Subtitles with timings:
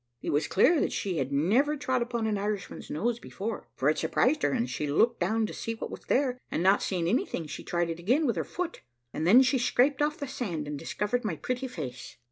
[0.23, 3.99] It was clear that she had never trod upon an Irishman's nose before, for it
[3.99, 7.45] surprised her, and she looked down to see what was there, and not seeing anything,
[7.45, 8.81] she tried it again with her foot,
[9.13, 12.17] and then she scraped off the sand, and discovered my pretty face.